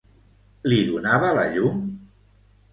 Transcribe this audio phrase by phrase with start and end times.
[0.71, 1.87] Li donava la llum?